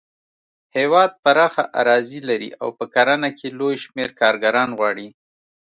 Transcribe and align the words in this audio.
هېواد 0.77 1.11
پراخه 1.23 1.63
اراضي 1.79 2.19
لري 2.29 2.49
او 2.61 2.69
په 2.77 2.85
کرنه 2.95 3.29
کې 3.37 3.47
لوی 3.59 3.75
شمېر 3.83 4.09
کارګران 4.21 4.69
غواړي. 4.79 5.07